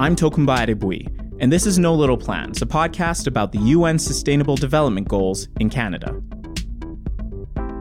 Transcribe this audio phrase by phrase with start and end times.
[0.00, 4.56] I'm Tokunbo Adegbuyi, and this is No Little Plans, a podcast about the UN Sustainable
[4.56, 6.18] Development Goals in Canada.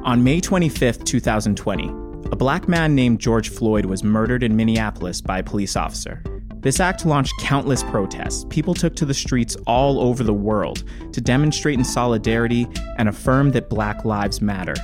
[0.03, 1.87] On May 25, 2020,
[2.29, 6.21] a black man named George Floyd was murdered in Minneapolis by a police officer.
[6.55, 8.45] This act launched countless protests.
[8.49, 10.83] People took to the streets all over the world
[11.13, 12.67] to demonstrate in solidarity
[12.97, 14.75] and affirm that Black Lives Matter.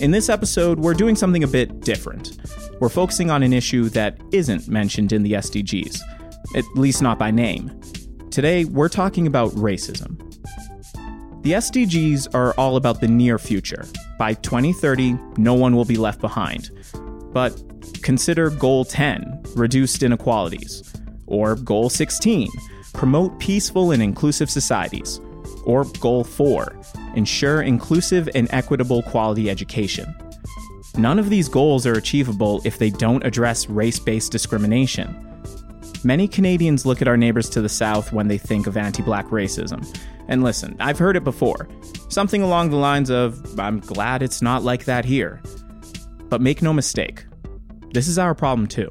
[0.00, 2.36] In this episode, we're doing something a bit different.
[2.80, 6.00] We're focusing on an issue that isn't mentioned in the SDGs,
[6.56, 7.80] at least not by name.
[8.30, 10.16] Today, we're talking about racism.
[11.42, 13.84] The SDGs are all about the near future.
[14.18, 16.70] By 2030, no one will be left behind.
[17.32, 17.60] But
[18.02, 20.92] consider Goal 10, reduced inequalities,
[21.26, 22.48] or Goal 16,
[22.92, 25.20] promote peaceful and inclusive societies,
[25.64, 26.80] or Goal 4,
[27.16, 30.14] ensure inclusive and equitable quality education.
[30.98, 35.24] None of these goals are achievable if they don't address race based discrimination.
[36.02, 39.26] Many Canadians look at our neighbors to the south when they think of anti black
[39.26, 39.86] racism.
[40.26, 41.68] And listen, I've heard it before.
[42.08, 45.40] Something along the lines of, I'm glad it's not like that here.
[46.28, 47.24] But make no mistake,
[47.92, 48.90] this is our problem too.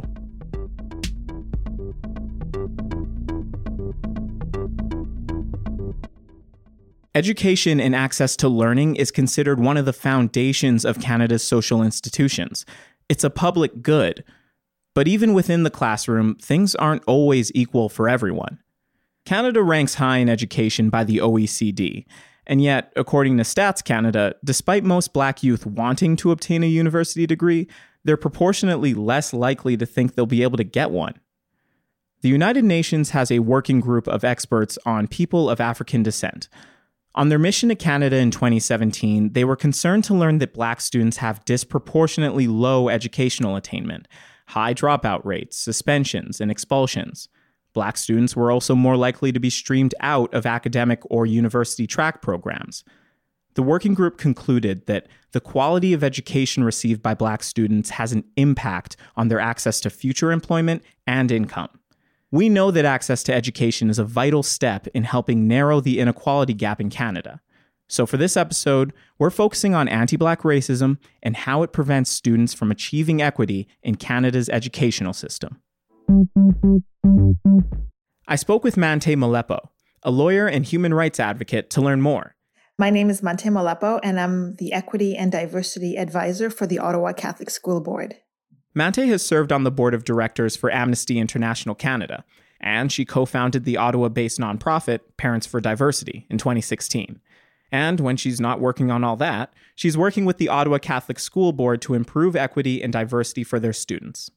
[7.17, 12.63] Education and access to learning is considered one of the foundations of Canada's social institutions.
[13.09, 14.23] It's a public good.
[14.93, 18.59] But even within the classroom, things aren't always equal for everyone.
[19.25, 22.05] Canada ranks high in education by the OECD,
[22.45, 27.25] and yet, according to Stats Canada, despite most black youth wanting to obtain a university
[27.25, 27.67] degree,
[28.03, 31.15] they're proportionately less likely to think they'll be able to get one.
[32.21, 36.47] The United Nations has a working group of experts on people of African descent
[37.17, 41.17] on their mission to Canada in 2017, they were concerned to learn that black students
[41.17, 44.07] have disproportionately low educational attainment,
[44.49, 47.27] high dropout rates, suspensions, and expulsions.
[47.73, 52.21] Black students were also more likely to be streamed out of academic or university track
[52.21, 52.83] programs.
[53.55, 58.25] The working group concluded that the quality of education received by black students has an
[58.35, 61.69] impact on their access to future employment and income.
[62.31, 66.53] We know that access to education is a vital step in helping narrow the inequality
[66.53, 67.39] gap in Canada.
[67.87, 72.53] So, for this episode, we're focusing on anti black racism and how it prevents students
[72.53, 75.61] from achieving equity in Canada's educational system.
[78.27, 79.69] I spoke with Mante Molepo,
[80.03, 82.35] a lawyer and human rights advocate, to learn more.
[82.77, 87.13] My name is Mante Molepo, and I'm the Equity and Diversity Advisor for the Ottawa
[87.13, 88.17] Catholic School Board.
[88.77, 92.23] Mante has served on the board of directors for Amnesty International Canada,
[92.61, 97.19] and she co founded the Ottawa based nonprofit Parents for Diversity in 2016.
[97.71, 101.53] And when she's not working on all that, she's working with the Ottawa Catholic School
[101.53, 104.29] Board to improve equity and diversity for their students.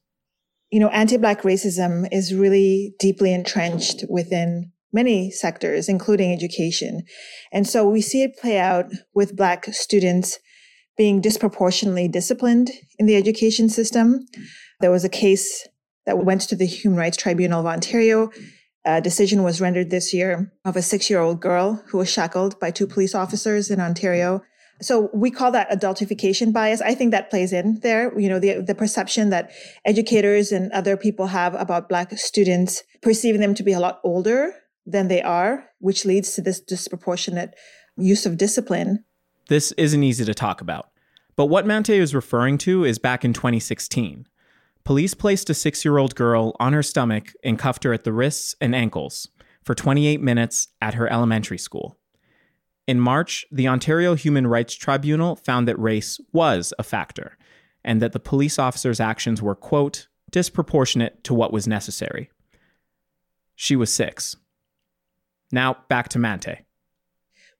[0.71, 7.03] You know, anti Black racism is really deeply entrenched within many sectors, including education.
[7.51, 10.39] And so we see it play out with Black students
[10.97, 12.69] being disproportionately disciplined
[12.99, 14.25] in the education system.
[14.81, 15.67] There was a case
[16.05, 18.31] that went to the Human Rights Tribunal of Ontario.
[18.85, 22.59] A decision was rendered this year of a six year old girl who was shackled
[22.59, 24.41] by two police officers in Ontario.
[24.81, 26.81] So we call that adultification bias.
[26.81, 28.19] I think that plays in there.
[28.19, 29.51] You know, the, the perception that
[29.85, 34.53] educators and other people have about Black students, perceiving them to be a lot older
[34.87, 37.53] than they are, which leads to this disproportionate
[37.97, 39.05] use of discipline.
[39.51, 40.91] This isn't easy to talk about.
[41.35, 44.25] But what Mante is referring to is back in 2016.
[44.85, 48.13] Police placed a six year old girl on her stomach and cuffed her at the
[48.13, 49.27] wrists and ankles
[49.61, 51.97] for 28 minutes at her elementary school.
[52.87, 57.37] In March, the Ontario Human Rights Tribunal found that race was a factor
[57.83, 62.31] and that the police officer's actions were, quote, disproportionate to what was necessary.
[63.57, 64.37] She was six.
[65.51, 66.59] Now, back to Mante.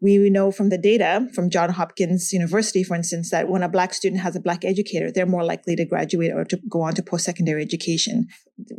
[0.01, 3.93] We know from the data from Johns Hopkins University, for instance, that when a Black
[3.93, 7.03] student has a Black educator, they're more likely to graduate or to go on to
[7.03, 8.27] post secondary education.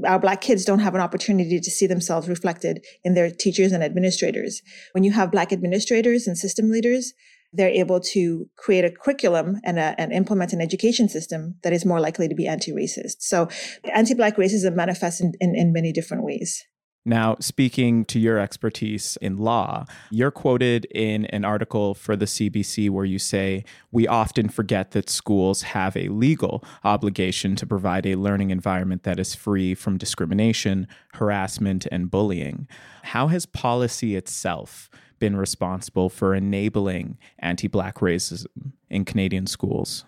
[0.05, 3.85] Our Black kids don't have an opportunity to see themselves reflected in their teachers and
[3.85, 4.63] administrators.
[4.93, 7.13] When you have Black administrators and system leaders,
[7.53, 11.85] they're able to create a curriculum and, a, and implement an education system that is
[11.85, 13.17] more likely to be anti-racist.
[13.21, 13.49] So
[13.95, 16.65] anti-Black racism manifests in, in, in many different ways.
[17.05, 22.91] Now, speaking to your expertise in law, you're quoted in an article for the CBC
[22.91, 28.15] where you say, We often forget that schools have a legal obligation to provide a
[28.15, 32.69] learning environment that is free from discrimination, harassment, and bullying.
[33.03, 34.89] How has policy itself
[35.19, 40.05] been responsible for enabling anti Black racism in Canadian schools?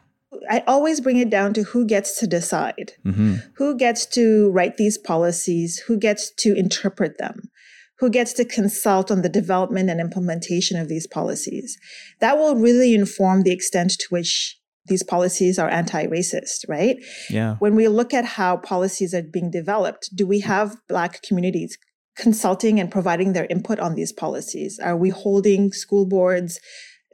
[0.51, 3.37] I always bring it down to who gets to decide, mm-hmm.
[3.57, 7.51] who gets to write these policies, who gets to interpret them,
[7.99, 11.79] who gets to consult on the development and implementation of these policies.
[12.21, 16.97] That will really inform the extent to which these policies are anti-racist, right?
[17.31, 17.57] Yeah.
[17.59, 21.79] When we look at how policies are being developed, do we have black communities
[22.17, 24.79] consulting and providing their input on these policies?
[24.79, 26.61] Are we holding school boards,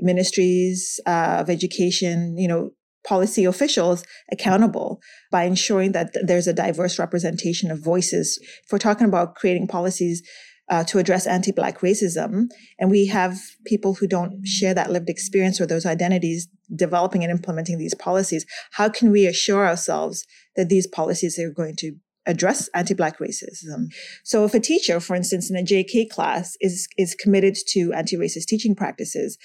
[0.01, 2.71] ministries uh, of education, you know,
[3.07, 5.01] policy officials accountable
[5.31, 8.39] by ensuring that there's a diverse representation of voices?
[8.43, 10.23] If we're talking about creating policies
[10.71, 12.47] uh, to address anti-black racism
[12.79, 13.37] and we have
[13.67, 18.47] people who don't share that lived experience or those identities developing and implementing these policies
[18.73, 20.25] how can we assure ourselves
[20.55, 21.97] that these policies are going to
[22.31, 23.87] address anti-black racism.
[24.25, 28.47] So if a teacher for instance in a jk class is is committed to anti-racist
[28.47, 29.37] teaching practices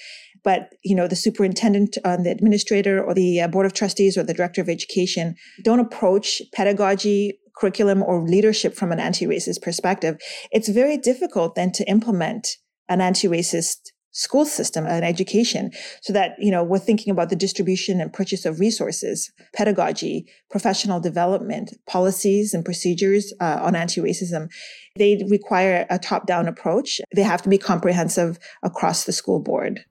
[0.44, 4.22] but you know the superintendent and the administrator or the uh, board of trustees or
[4.22, 5.34] the director of education
[5.64, 10.16] don't approach pedagogy curriculum or leadership from an anti-racist perspective,
[10.52, 12.48] it's very difficult then to implement
[12.88, 15.70] an anti-racist school system and education
[16.00, 20.98] so that you know we're thinking about the distribution and purchase of resources pedagogy professional
[21.00, 24.48] development policies and procedures uh, on anti-racism.
[24.96, 27.00] They require a top-down approach.
[27.14, 29.84] They have to be comprehensive across the school board.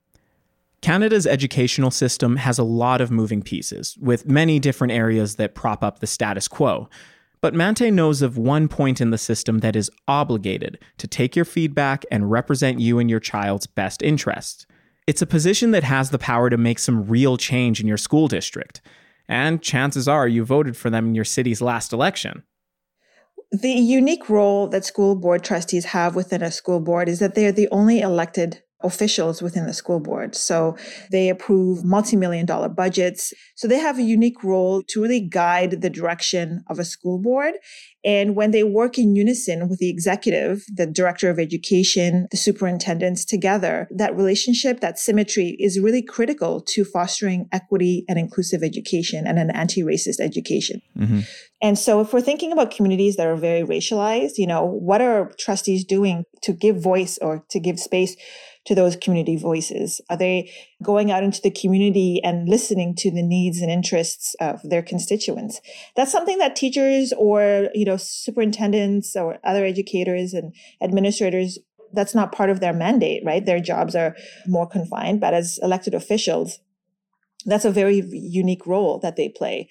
[0.82, 5.84] Canada's educational system has a lot of moving pieces, with many different areas that prop
[5.84, 6.88] up the status quo.
[7.40, 11.44] But Mante knows of one point in the system that is obligated to take your
[11.44, 14.66] feedback and represent you and your child's best interests.
[15.06, 18.26] It's a position that has the power to make some real change in your school
[18.26, 18.80] district.
[19.28, 22.42] And chances are you voted for them in your city's last election.
[23.52, 27.46] The unique role that school board trustees have within a school board is that they
[27.46, 30.34] are the only elected officials within the school board.
[30.34, 30.76] So
[31.10, 33.32] they approve multi-million dollar budgets.
[33.54, 37.54] So they have a unique role to really guide the direction of a school board.
[38.04, 43.24] And when they work in unison with the executive, the director of education, the superintendents
[43.24, 49.38] together, that relationship, that symmetry is really critical to fostering equity and inclusive education and
[49.38, 50.82] an anti-racist education.
[50.96, 51.20] Mm-hmm.
[51.62, 55.32] And so if we're thinking about communities that are very racialized, you know, what are
[55.38, 58.14] trustees doing to give voice or to give space
[58.66, 60.00] to those community voices?
[60.10, 60.52] Are they
[60.82, 65.60] going out into the community and listening to the needs and interests of their constituents?
[65.94, 71.58] That's something that teachers or, you know, superintendents or other educators and administrators
[71.92, 73.46] that's not part of their mandate, right?
[73.46, 74.16] Their jobs are
[74.46, 76.58] more confined, but as elected officials,
[77.46, 79.68] that's a very unique role that they play.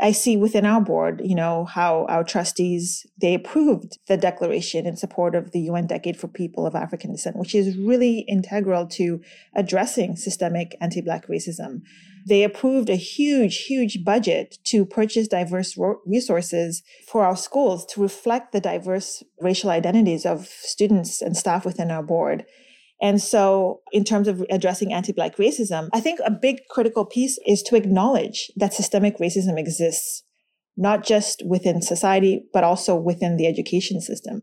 [0.00, 4.96] I see within our board, you know, how our trustees, they approved the declaration in
[4.96, 9.22] support of the UN Decade for People of African Descent, which is really integral to
[9.54, 11.80] addressing systemic anti-Black racism.
[12.26, 18.52] They approved a huge, huge budget to purchase diverse resources for our schools to reflect
[18.52, 22.44] the diverse racial identities of students and staff within our board.
[23.00, 27.38] And so, in terms of addressing anti Black racism, I think a big critical piece
[27.46, 30.22] is to acknowledge that systemic racism exists,
[30.76, 34.42] not just within society, but also within the education system.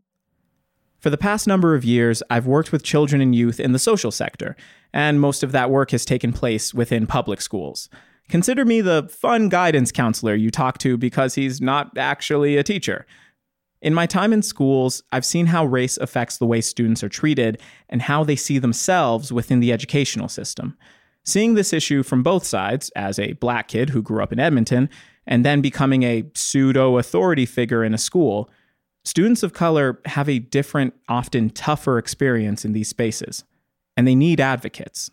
[1.00, 4.10] For the past number of years, I've worked with children and youth in the social
[4.10, 4.56] sector,
[4.92, 7.90] and most of that work has taken place within public schools.
[8.28, 13.04] Consider me the fun guidance counselor you talk to because he's not actually a teacher.
[13.84, 17.60] In my time in schools, I've seen how race affects the way students are treated
[17.90, 20.78] and how they see themselves within the educational system.
[21.22, 24.88] Seeing this issue from both sides, as a black kid who grew up in Edmonton,
[25.26, 28.48] and then becoming a pseudo authority figure in a school,
[29.04, 33.44] students of color have a different, often tougher experience in these spaces,
[33.98, 35.10] and they need advocates.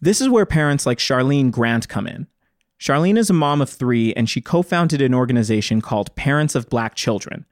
[0.00, 2.26] This is where parents like Charlene Grant come in.
[2.80, 6.68] Charlene is a mom of three, and she co founded an organization called Parents of
[6.68, 7.46] Black Children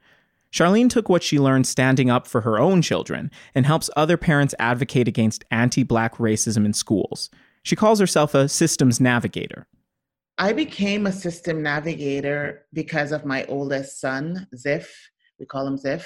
[0.51, 4.53] Charlene took what she learned standing up for her own children and helps other parents
[4.59, 7.29] advocate against anti black racism in schools.
[7.63, 9.67] She calls herself a systems navigator.
[10.37, 14.87] I became a system navigator because of my oldest son, Ziff.
[15.39, 16.05] We call him Ziff.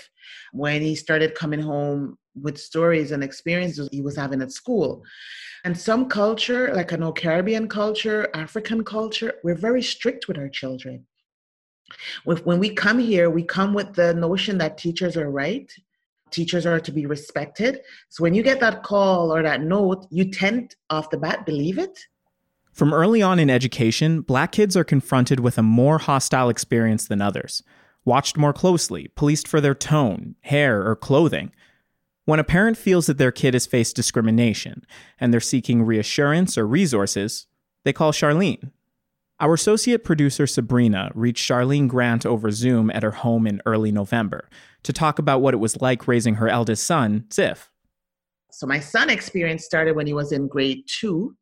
[0.52, 5.04] When he started coming home with stories and experiences he was having at school.
[5.64, 10.50] And some culture, like I know Caribbean culture, African culture, we're very strict with our
[10.50, 11.06] children
[12.24, 15.72] when we come here, we come with the notion that teachers are right,
[16.32, 17.82] teachers are to be respected.
[18.10, 21.78] So when you get that call or that note, you tend off the bat believe
[21.78, 22.00] it.
[22.74, 27.22] From early on in education, black kids are confronted with a more hostile experience than
[27.22, 27.64] others,
[28.04, 31.52] watched more closely, policed for their tone, hair, or clothing.
[32.26, 34.86] When a parent feels that their kid has faced discrimination
[35.20, 37.48] and they're seeking reassurance or resources,
[37.86, 38.72] they call Charlene
[39.42, 44.48] Our associate producer Sabrina reached Charlene Grant over Zoom at her home in early November
[44.84, 47.68] to talk about what it was like raising her eldest son, Ziff.
[48.52, 51.36] So my son experience started when he was in grade two,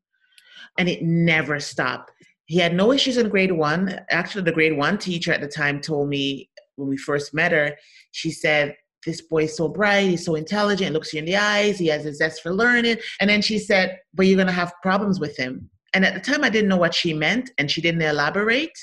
[0.80, 2.12] and it never stopped.
[2.46, 4.00] He had no issues in grade one.
[4.10, 7.78] Actually, the grade one teacher at the time told me when we first met her,
[8.12, 11.78] she said, This boy is so bright, he's so intelligent, looks you in the eyes,
[11.78, 12.98] he has a zest for learning.
[13.20, 15.70] And then she said, But you're gonna have problems with him.
[15.94, 18.78] And at the time I didn't know what she meant and she didn't elaborate.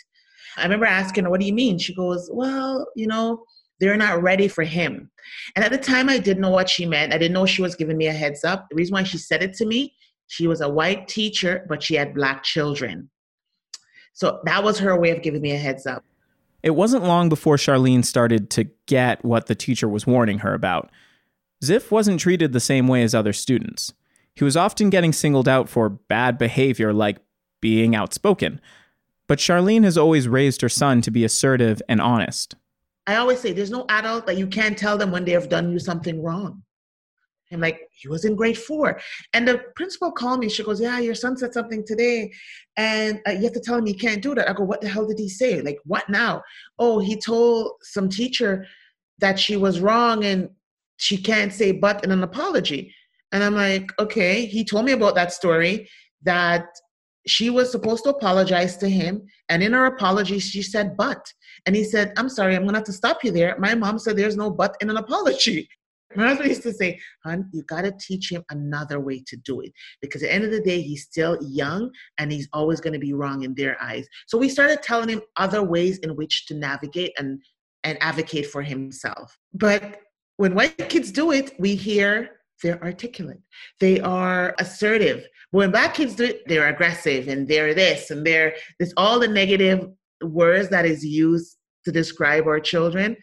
[0.56, 1.78] I remember asking her, What do you mean?
[1.78, 3.44] She goes, Well, you know,
[3.80, 5.10] they're not ready for him.
[5.56, 7.12] And at the time I didn't know what she meant.
[7.12, 8.66] I didn't know she was giving me a heads up.
[8.68, 9.94] The reason why she said it to me,
[10.26, 13.10] she was a white teacher, but she had black children.
[14.12, 16.04] So that was her way of giving me a heads up.
[16.62, 20.90] It wasn't long before Charlene started to get what the teacher was warning her about.
[21.64, 23.94] Ziff wasn't treated the same way as other students.
[24.40, 27.18] He was often getting singled out for bad behavior like
[27.60, 28.58] being outspoken.
[29.26, 32.54] But Charlene has always raised her son to be assertive and honest.
[33.06, 35.70] I always say there's no adult that you can't tell them when they have done
[35.70, 36.62] you something wrong.
[37.52, 38.98] I'm like, he was in grade four.
[39.34, 40.48] And the principal called me.
[40.48, 42.32] She goes, Yeah, your son said something today.
[42.78, 44.48] And uh, you have to tell him you can't do that.
[44.48, 45.60] I go, What the hell did he say?
[45.60, 46.42] Like, what now?
[46.78, 48.64] Oh, he told some teacher
[49.18, 50.48] that she was wrong and
[50.96, 52.94] she can't say but in an apology.
[53.32, 54.46] And I'm like, Okay.
[54.46, 55.88] He told me about that story
[56.22, 56.66] that
[57.26, 59.22] she was supposed to apologize to him.
[59.48, 61.24] And in her apology, she said, but.
[61.66, 63.56] And he said, I'm sorry, I'm going to have to stop you there.
[63.58, 65.68] My mom said there's no but in an apology.
[66.16, 69.60] My husband used to say, hon, you got to teach him another way to do
[69.60, 69.72] it.
[70.02, 72.98] Because at the end of the day, he's still young and he's always going to
[72.98, 74.08] be wrong in their eyes.
[74.26, 77.40] So we started telling him other ways in which to navigate and,
[77.84, 79.38] and advocate for himself.
[79.54, 80.00] But
[80.36, 83.40] when white kids do it, we hear they're articulate,
[83.78, 85.26] they are assertive.
[85.50, 89.28] When black kids do it, they're aggressive and they're this and they're this, all the
[89.28, 89.88] negative
[90.22, 93.16] words that is used to describe our children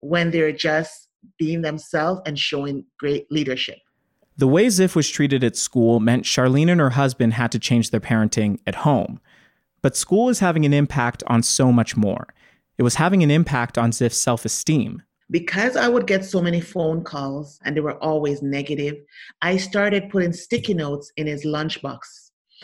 [0.00, 3.78] when they're just being themselves and showing great leadership.
[4.36, 7.90] The way Ziff was treated at school meant Charlene and her husband had to change
[7.90, 9.20] their parenting at home.
[9.82, 12.28] But school is having an impact on so much more.
[12.78, 15.02] It was having an impact on Ziff's self esteem.
[15.30, 18.96] Because I would get so many phone calls and they were always negative,
[19.42, 21.98] I started putting sticky notes in his lunchbox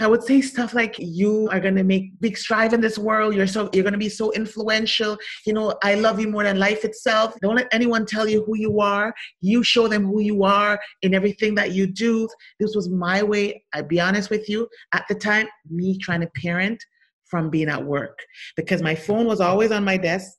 [0.01, 3.35] I would say stuff like, "You are going to make big strive in this world.
[3.35, 5.17] You're so you're going to be so influential.
[5.47, 7.35] You know, I love you more than life itself.
[7.41, 9.15] Don't let anyone tell you who you are.
[9.41, 12.29] You show them who you are in everything that you do."
[12.59, 13.65] This was my way.
[13.73, 14.69] I'd be honest with you.
[14.93, 16.83] At the time, me trying to parent
[17.27, 18.19] from being at work
[18.57, 20.33] because my phone was always on my desk,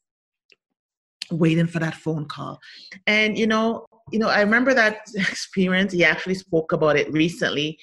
[1.32, 2.60] waiting for that phone call.
[3.08, 5.94] And you know, you know, I remember that experience.
[5.94, 7.80] He actually spoke about it recently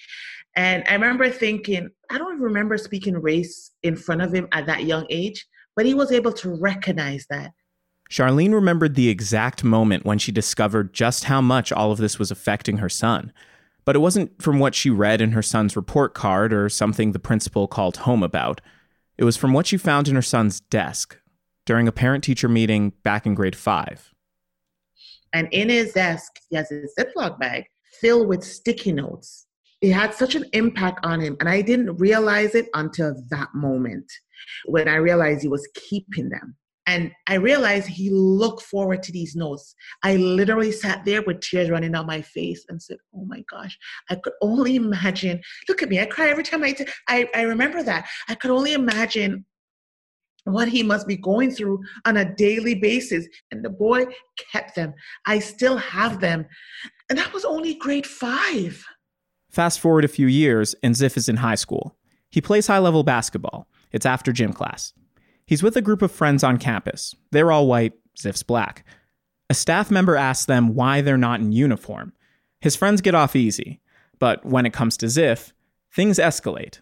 [0.55, 4.85] and I remember thinking, I don't remember speaking race in front of him at that
[4.85, 5.47] young age,
[5.77, 7.53] but he was able to recognize that.
[8.11, 12.31] Charlene remembered the exact moment when she discovered just how much all of this was
[12.31, 13.33] affecting her son.
[13.87, 17.19] But it wasn't from what she read in her son's report card or something the
[17.19, 18.61] principal called home about.
[19.17, 21.19] It was from what she found in her son's desk
[21.67, 24.13] during a parent teacher meeting back in grade five.
[25.33, 27.65] And in his desk, he has a Ziploc bag
[28.01, 29.47] filled with sticky notes
[29.83, 31.37] it had such an impact on him.
[31.41, 34.11] And I didn't realize it until that moment
[34.65, 36.57] when I realized he was keeping them.
[36.87, 39.75] And I realized he looked forward to these notes.
[40.03, 43.77] I literally sat there with tears running down my face and said, Oh my gosh,
[44.11, 45.41] I could only imagine.
[45.69, 48.09] Look at me, I cry every time I, t- I, I remember that.
[48.29, 49.45] I could only imagine
[50.45, 53.27] what he must be going through on a daily basis.
[53.51, 54.07] And the boy
[54.53, 54.95] kept them.
[55.27, 56.47] I still have them.
[57.09, 58.85] And that was only grade five.
[59.51, 61.97] Fast forward a few years, and Ziff is in high school.
[62.31, 63.69] He plays high level basketball.
[63.93, 64.95] It's after gym class.
[65.47, 67.15] He's with a group of friends on campus.
[67.31, 68.87] They're all white, Ziff's black.
[69.51, 72.15] A staff member asks them why they're not in uniform.
[72.63, 73.83] His friends get off easy,
[74.19, 75.53] but when it comes to Ziff,
[75.95, 76.81] things escalate.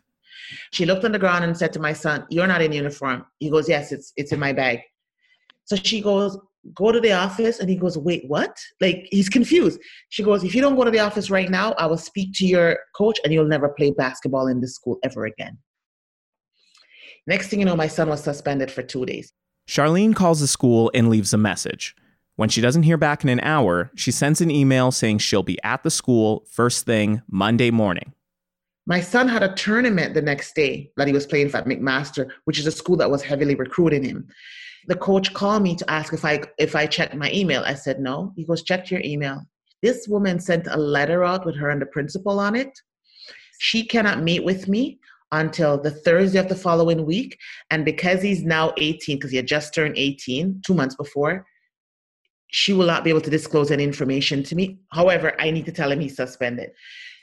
[0.72, 3.26] She looked on the ground and said to my son, You're not in uniform.
[3.38, 4.80] He goes, Yes, it's, it's in my bag.
[5.64, 6.36] So she goes,
[6.74, 8.56] go to the office and he goes wait what?
[8.80, 9.80] Like he's confused.
[10.08, 12.46] She goes if you don't go to the office right now i will speak to
[12.46, 15.58] your coach and you'll never play basketball in this school ever again.
[17.26, 19.32] Next thing you know my son was suspended for two days.
[19.68, 21.94] Charlene calls the school and leaves a message.
[22.36, 25.58] When she doesn't hear back in an hour she sends an email saying she'll be
[25.62, 28.14] at the school first thing monday morning
[28.86, 32.30] my son had a tournament the next day that he was playing for at mcmaster
[32.44, 34.26] which is a school that was heavily recruiting him
[34.86, 37.62] the coach called me to ask if I if I checked my email.
[37.64, 38.32] I said no.
[38.36, 39.42] He goes, check your email.
[39.82, 42.78] This woman sent a letter out with her and the principal on it.
[43.58, 44.98] She cannot meet with me
[45.32, 47.38] until the Thursday of the following week.
[47.70, 51.46] And because he's now 18, because he had just turned 18 two months before,
[52.48, 54.80] she will not be able to disclose any information to me.
[54.90, 56.70] However, I need to tell him he's suspended.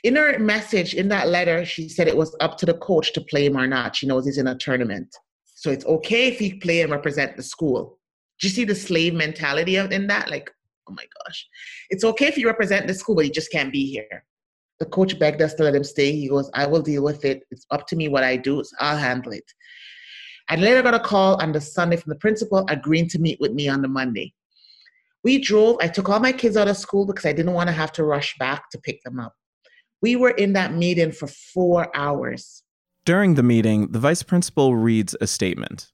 [0.04, 3.20] In her message, in that letter, she said it was up to the coach to
[3.20, 3.96] play him or not.
[3.96, 5.14] She knows he's in a tournament.
[5.44, 7.98] So it's okay if he play and represent the school.
[8.40, 10.30] Do you see the slave mentality in that?
[10.30, 10.50] Like,
[10.88, 11.46] oh my gosh.
[11.90, 14.24] It's okay if you represent the school, but you just can't be here.
[14.78, 16.12] The coach begged us to let him stay.
[16.12, 17.42] He goes, I will deal with it.
[17.50, 18.62] It's up to me what I do.
[18.62, 19.52] So I'll handle it.
[20.48, 23.52] I later got a call on the Sunday from the principal agreeing to meet with
[23.52, 24.32] me on the Monday.
[25.24, 27.72] We drove, I took all my kids out of school because I didn't want to
[27.72, 29.34] have to rush back to pick them up.
[30.02, 32.62] We were in that meeting for four hours.
[33.04, 35.90] During the meeting, the vice principal reads a statement.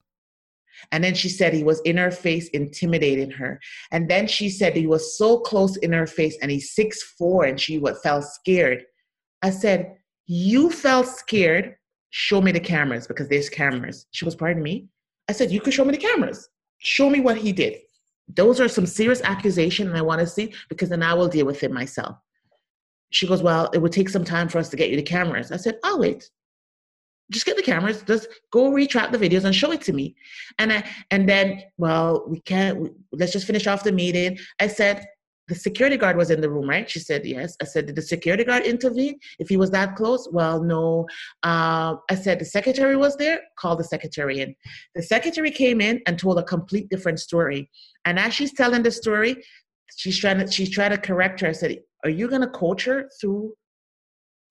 [0.92, 3.60] And then she said he was in her face, intimidating her.
[3.90, 7.44] And then she said he was so close in her face and he's six four,
[7.44, 8.84] and she what, felt scared.
[9.42, 9.96] I said,
[10.26, 11.76] You felt scared.
[12.10, 14.06] Show me the cameras because there's cameras.
[14.10, 14.88] She was, Pardon me?
[15.28, 16.48] I said, You could show me the cameras.
[16.78, 17.78] Show me what he did.
[18.28, 21.46] Those are some serious accusations, and I want to see because then I will deal
[21.46, 22.16] with it myself.
[23.14, 25.52] She goes, Well, it would take some time for us to get you the cameras.
[25.52, 26.28] I said, I'll wait.
[27.30, 30.16] Just get the cameras, just go retrap the videos and show it to me.
[30.58, 34.36] And I and then, well, we can't let's just finish off the meeting.
[34.60, 35.06] I said,
[35.46, 36.88] the security guard was in the room, right?
[36.88, 37.54] She said, yes.
[37.60, 40.26] I said, did the security guard intervene if he was that close?
[40.32, 41.06] Well, no.
[41.42, 43.40] Uh, I said, the secretary was there?
[43.58, 44.54] Call the secretary in.
[44.94, 47.70] The secretary came in and told a complete different story.
[48.06, 49.36] And as she's telling the story,
[49.96, 51.48] she's trying to, she's trying to correct her.
[51.48, 53.54] I said, are you going to coach her through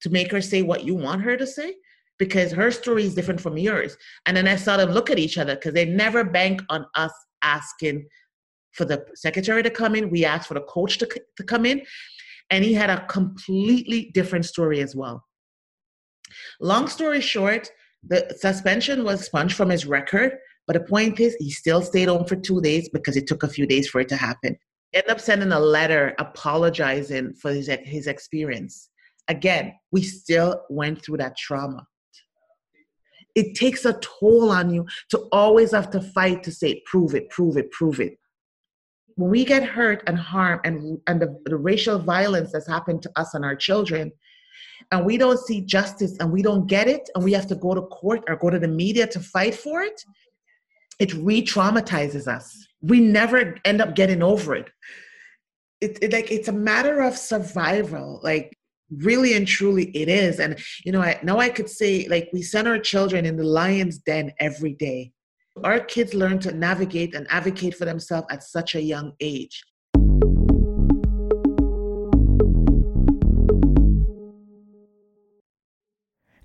[0.02, 1.74] to make her say what you want her to say?
[2.18, 3.96] Because her story is different from yours.
[4.26, 7.12] And then I saw them look at each other because they never bank on us
[7.42, 8.06] asking
[8.72, 10.10] for the secretary to come in.
[10.10, 11.82] We asked for the coach to, to come in.
[12.50, 15.24] And he had a completely different story as well.
[16.60, 17.70] Long story short,
[18.06, 20.36] the suspension was expunged from his record.
[20.66, 23.48] But the point is, he still stayed home for two days because it took a
[23.48, 24.56] few days for it to happen.
[24.94, 28.90] Ended up sending a letter apologizing for his, his experience.
[29.28, 31.86] Again, we still went through that trauma.
[33.34, 37.28] It takes a toll on you to always have to fight to say, prove it,
[37.30, 38.16] prove it, prove it
[39.16, 43.10] when we get hurt and harm and, and the, the racial violence that's happened to
[43.16, 44.10] us and our children,
[44.90, 47.74] and we don't see justice and we don't get it, and we have to go
[47.74, 50.02] to court or go to the media to fight for it,
[50.98, 52.66] it re traumatizes us.
[52.84, 54.68] We never end up getting over it.
[55.80, 56.12] It, it.
[56.12, 58.20] Like it's a matter of survival.
[58.22, 58.56] Like
[58.98, 62.42] really and truly it is and you know I, now i could say like we
[62.42, 65.10] send our children in the lion's den every day
[65.62, 69.62] our kids learn to navigate and advocate for themselves at such a young age.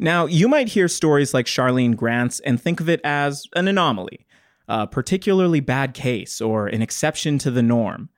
[0.02, 4.25] Now, you might hear stories like Charlene Grant's and think of it as an anomaly,
[4.69, 8.10] a particularly bad case, or an exception to the norm.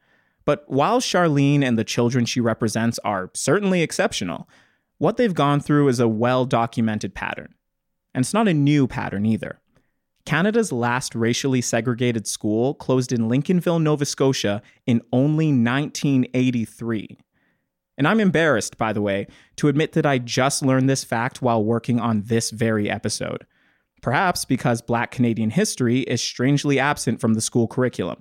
[0.46, 4.48] But while Charlene and the children she represents are certainly exceptional,
[4.98, 7.56] what they've gone through is a well documented pattern.
[8.14, 9.60] And it's not a new pattern either.
[10.26, 17.18] Canada's last racially segregated school closed in Lincolnville, Nova Scotia in only 1983.
[17.98, 21.64] And I'm embarrassed, by the way, to admit that I just learned this fact while
[21.64, 23.46] working on this very episode.
[24.02, 28.18] Perhaps because Black Canadian history is strangely absent from the school curriculum.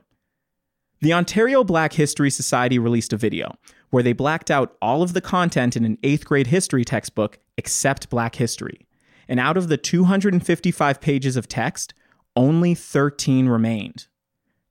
[1.01, 3.55] The Ontario Black History Society released a video
[3.89, 8.11] where they blacked out all of the content in an eighth grade history textbook except
[8.11, 8.87] Black history
[9.31, 11.95] and out of the 255 pages of text,
[12.35, 14.09] only 13 remained.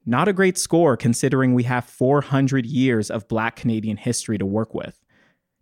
[0.06, 4.76] Not a great score considering we have 400 years of Black Canadian history to work
[4.76, 5.00] with.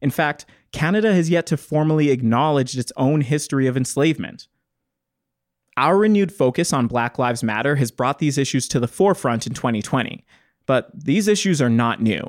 [0.02, 4.48] In fact, Canada has yet to formally acknowledge its own history of enslavement.
[5.78, 9.54] Our renewed focus on Black Lives Matter has brought these issues to the forefront in
[9.54, 10.26] 2020,
[10.66, 12.26] but these issues are not new,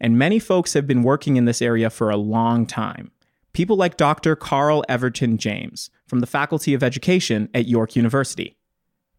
[0.00, 3.10] and many folks have been working in this area for a long time
[3.52, 4.36] people like Dr.
[4.36, 8.56] Carl Everton James from the Faculty of Education at York University.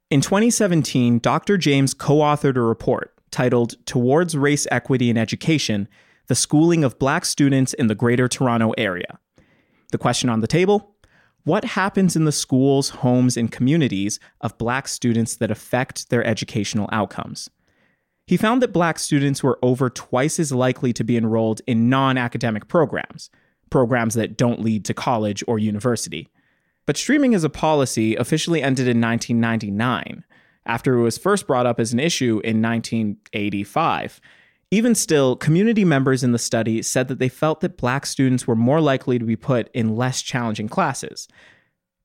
[0.09, 1.57] In 2017, Dr.
[1.57, 5.87] James co authored a report titled Towards Race Equity in Education
[6.27, 9.19] The Schooling of Black Students in the Greater Toronto Area.
[9.91, 10.90] The question on the table
[11.43, 16.87] What happens in the schools, homes, and communities of Black students that affect their educational
[16.91, 17.49] outcomes?
[18.27, 22.17] He found that Black students were over twice as likely to be enrolled in non
[22.17, 23.29] academic programs,
[23.69, 26.29] programs that don't lead to college or university.
[26.85, 30.23] But streaming as a policy officially ended in 1999,
[30.65, 34.21] after it was first brought up as an issue in 1985.
[34.73, 38.55] Even still, community members in the study said that they felt that black students were
[38.55, 41.27] more likely to be put in less challenging classes.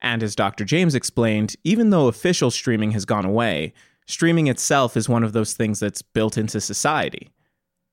[0.02, 0.64] And as Dr.
[0.64, 3.72] James explained, even though official streaming has gone away,
[4.09, 7.31] streaming itself is one of those things that's built into society.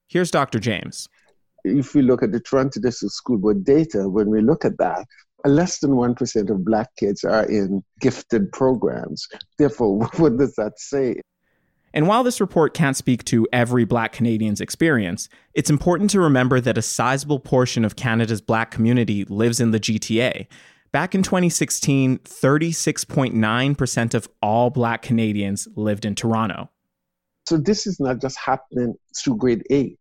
[0.07, 0.59] Here's Dr.
[0.59, 1.07] James.
[1.63, 5.05] If we look at the Toronto District School Board data, when we look at that,
[5.45, 9.27] less than 1% of Black kids are in gifted programs.
[9.59, 11.21] Therefore, what does that say?
[11.93, 16.59] And while this report can't speak to every Black Canadian's experience, it's important to remember
[16.59, 20.47] that a sizable portion of Canada's Black community lives in the GTA.
[20.91, 26.69] Back in 2016, 36.9% of all Black Canadians lived in Toronto.
[27.47, 29.99] So this is not just happening through grade eight.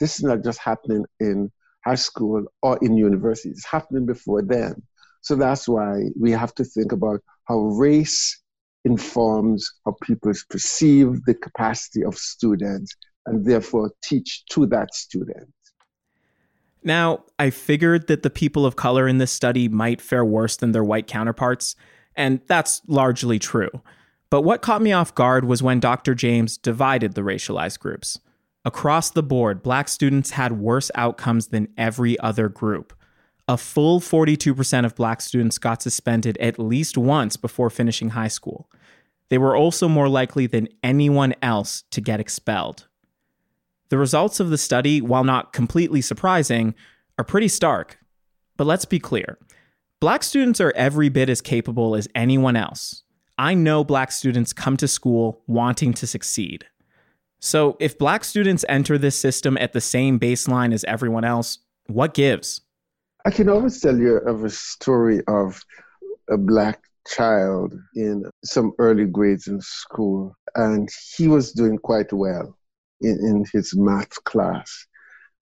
[0.00, 1.50] This is not just happening in
[1.84, 3.50] high school or in university.
[3.50, 4.82] It's happening before then.
[5.20, 8.42] So that's why we have to think about how race
[8.84, 12.94] informs how people perceive the capacity of students
[13.26, 15.48] and therefore teach to that student.
[16.82, 20.72] Now, I figured that the people of color in this study might fare worse than
[20.72, 21.76] their white counterparts,
[22.14, 23.70] and that's largely true.
[24.28, 26.14] But what caught me off guard was when Dr.
[26.14, 28.20] James divided the racialized groups.
[28.66, 32.92] Across the board, black students had worse outcomes than every other group.
[33.46, 38.70] A full 42% of black students got suspended at least once before finishing high school.
[39.28, 42.86] They were also more likely than anyone else to get expelled.
[43.90, 46.74] The results of the study, while not completely surprising,
[47.18, 47.98] are pretty stark.
[48.56, 49.38] But let's be clear
[50.00, 53.02] black students are every bit as capable as anyone else.
[53.36, 56.66] I know black students come to school wanting to succeed.
[57.40, 62.14] So if black students enter this system at the same baseline as everyone else, what
[62.14, 62.60] gives?
[63.26, 65.62] I can always tell you of a story of
[66.28, 72.58] a black child in some early grades in school, and he was doing quite well
[73.00, 74.86] in, in his math class.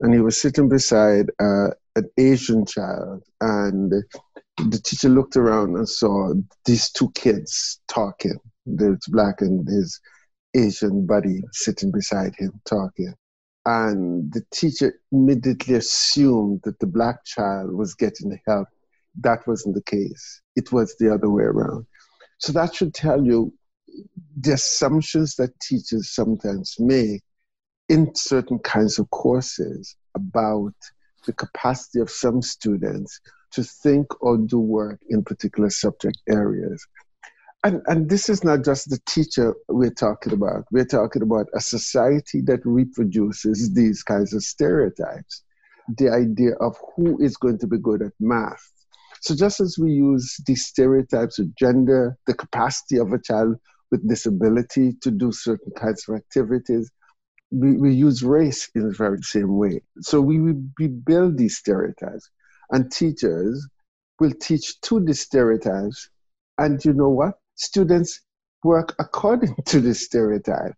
[0.00, 5.88] And he was sitting beside uh, an Asian child, and the teacher looked around and
[5.88, 8.38] saw these two kids talking.
[8.64, 10.00] There's black and his
[10.54, 13.14] Asian buddy sitting beside him talking.
[13.64, 18.68] And the teacher immediately assumed that the black child was getting help.
[19.20, 20.42] That wasn't the case.
[20.56, 21.86] It was the other way around.
[22.38, 23.54] So that should tell you
[24.40, 27.22] the assumptions that teachers sometimes make
[27.88, 30.74] in certain kinds of courses about
[31.26, 33.20] the capacity of some students
[33.52, 36.84] to think or do work in particular subject areas
[37.64, 40.64] and, and this is not just the teacher we're talking about.
[40.72, 45.44] We're talking about a society that reproduces these kinds of stereotypes.
[45.96, 48.62] The idea of who is going to be good at math.
[49.20, 53.56] So, just as we use these stereotypes of gender, the capacity of a child
[53.92, 56.90] with disability to do certain kinds of activities,
[57.52, 59.82] we, we use race in the very same way.
[60.00, 62.28] So, we, we build these stereotypes,
[62.70, 63.68] and teachers
[64.18, 66.08] will teach to the stereotypes.
[66.58, 67.34] And you know what?
[67.54, 68.20] Students
[68.64, 70.74] work according to this stereotype.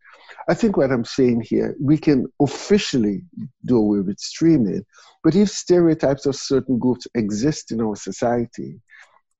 [0.48, 3.22] I think what I'm saying here, we can officially
[3.64, 4.84] do away with streaming,
[5.22, 8.80] but if stereotypes of certain groups exist in our society,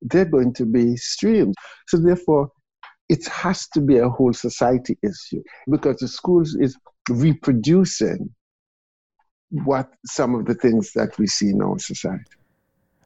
[0.01, 1.55] they're going to be streamed.
[1.87, 2.51] So therefore,
[3.09, 6.75] it has to be a whole society issue because the schools is
[7.09, 8.33] reproducing
[9.49, 12.23] what some of the things that we see in our society.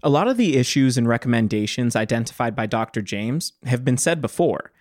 [0.01, 3.01] A lot of the issues and recommendations identified by Dr.
[3.01, 4.71] James have been said before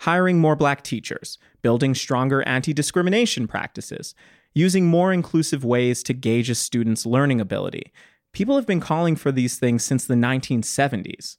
[0.00, 4.14] hiring more black teachers, building stronger anti discrimination practices,
[4.52, 7.92] using more inclusive ways to gauge a student's learning ability.
[8.32, 11.36] People have been calling for these things since the 1970s.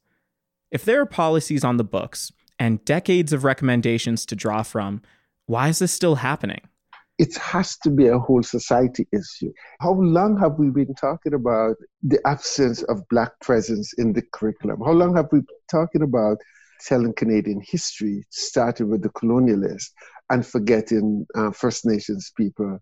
[0.72, 5.02] If there are policies on the books and decades of recommendations to draw from,
[5.46, 6.62] why is this still happening?
[7.18, 9.52] It has to be a whole society issue.
[9.80, 14.82] How long have we been talking about the absence of Black presence in the curriculum?
[14.86, 16.38] How long have we been talking about
[16.86, 19.92] telling Canadian history, starting with the colonialists
[20.30, 22.80] and forgetting uh, First Nations people?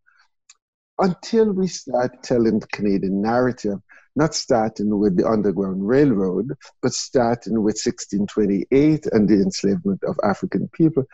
[0.97, 3.79] Until we start telling the Canadian narrative,
[4.15, 10.69] not starting with the Underground Railroad, but starting with 1628 and the enslavement of African
[10.73, 11.05] people,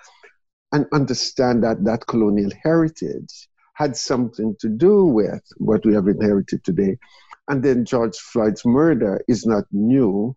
[0.71, 6.63] and understand that that colonial heritage had something to do with what we have inherited
[6.63, 6.97] today.
[7.47, 10.35] And then George Floyd's murder is not new,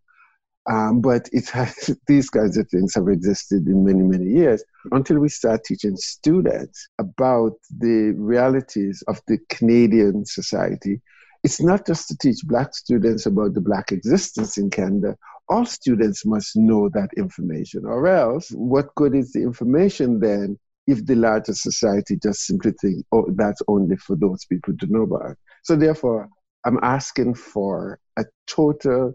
[0.70, 5.18] um, but it has, these kinds of things have existed in many, many years until
[5.18, 11.00] we start teaching students about the realities of the Canadian society.
[11.42, 15.16] It's not just to teach Black students about the Black existence in Canada,
[15.52, 21.04] all students must know that information, or else, what good is the information then if
[21.04, 25.36] the larger society just simply think, oh, that's only for those people to know about?
[25.62, 26.30] So, therefore,
[26.64, 29.12] I'm asking for a total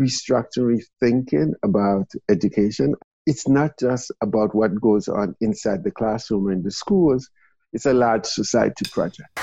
[0.00, 2.94] restructuring thinking about education.
[3.26, 7.28] It's not just about what goes on inside the classroom or in the schools,
[7.72, 9.36] it's a large society project.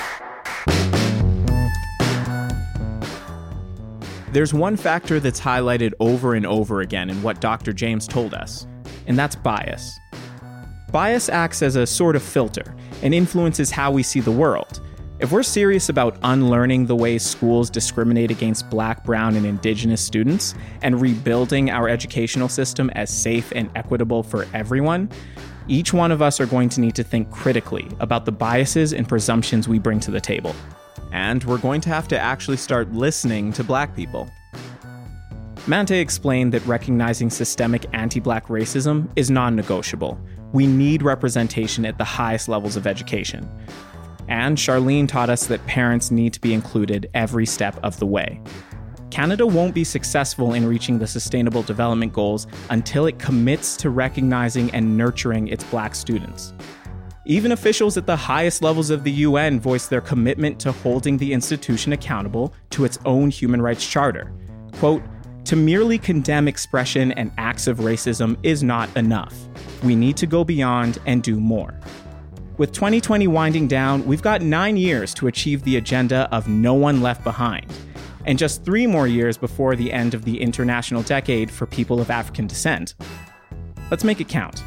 [4.32, 7.72] There's one factor that's highlighted over and over again in what Dr.
[7.72, 8.64] James told us,
[9.08, 9.98] and that's bias.
[10.92, 14.80] Bias acts as a sort of filter and influences how we see the world.
[15.18, 20.54] If we're serious about unlearning the ways schools discriminate against black, brown, and indigenous students
[20.82, 25.10] and rebuilding our educational system as safe and equitable for everyone,
[25.66, 29.08] each one of us are going to need to think critically about the biases and
[29.08, 30.54] presumptions we bring to the table.
[31.12, 34.30] And we're going to have to actually start listening to black people.
[35.66, 40.18] Mante explained that recognizing systemic anti black racism is non negotiable.
[40.52, 43.48] We need representation at the highest levels of education.
[44.28, 48.40] And Charlene taught us that parents need to be included every step of the way.
[49.10, 54.70] Canada won't be successful in reaching the Sustainable Development Goals until it commits to recognizing
[54.70, 56.54] and nurturing its black students.
[57.30, 61.32] Even officials at the highest levels of the UN voiced their commitment to holding the
[61.32, 64.32] institution accountable to its own human rights charter.
[64.72, 65.00] Quote,
[65.44, 69.32] to merely condemn expression and acts of racism is not enough.
[69.84, 71.78] We need to go beyond and do more.
[72.58, 77.00] With 2020 winding down, we've got nine years to achieve the agenda of no one
[77.00, 77.72] left behind,
[78.26, 82.10] and just three more years before the end of the international decade for people of
[82.10, 82.96] African descent.
[83.88, 84.64] Let's make it count.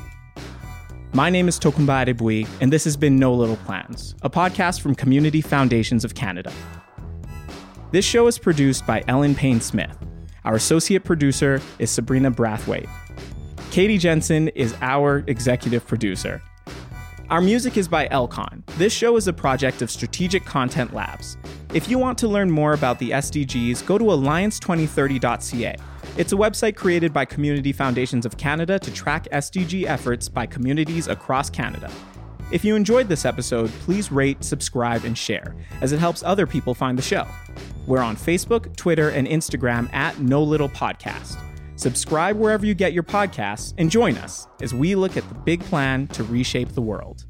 [1.15, 4.95] My name is Tokunbo Adegbuyi, and this has been No Little Plans, a podcast from
[4.95, 6.51] Community Foundations of Canada.
[7.91, 9.95] This show is produced by Ellen Payne Smith.
[10.43, 12.89] Our associate producer is Sabrina Brathwaite.
[13.69, 16.41] Katie Jensen is our executive producer.
[17.29, 18.65] Our music is by Elcon.
[18.77, 21.37] This show is a project of Strategic Content Labs.
[21.75, 25.75] If you want to learn more about the SDGs, go to alliance2030.ca.
[26.15, 31.07] It's a website created by Community Foundations of Canada to track SDG efforts by communities
[31.07, 31.89] across Canada.
[32.51, 36.75] If you enjoyed this episode, please rate, subscribe, and share, as it helps other people
[36.75, 37.25] find the show.
[37.87, 41.39] We're on Facebook, Twitter, and Instagram at No Little Podcast.
[41.77, 45.61] Subscribe wherever you get your podcasts and join us as we look at the big
[45.61, 47.25] plan to reshape the world.